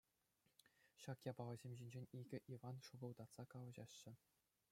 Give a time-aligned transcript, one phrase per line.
[1.03, 4.13] Ҫак япаласем ҫинчен икӗ Иван шӑкӑлтатса калаҫаҫҫӗ.